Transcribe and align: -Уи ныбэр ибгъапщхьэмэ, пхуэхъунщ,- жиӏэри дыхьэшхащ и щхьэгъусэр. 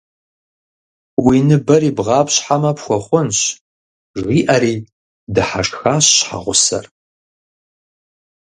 -Уи 1.25 1.37
ныбэр 1.47 1.81
ибгъапщхьэмэ, 1.89 2.71
пхуэхъунщ,- 2.77 3.37
жиӏэри 4.27 4.75
дыхьэшхащ 5.33 6.05
и 6.09 6.13
щхьэгъусэр. 6.17 6.85